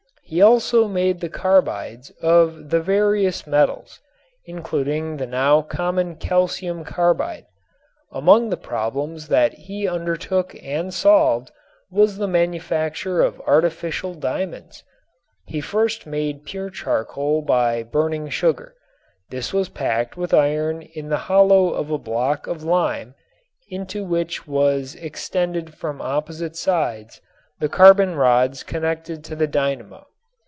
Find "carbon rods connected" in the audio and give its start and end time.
27.67-29.25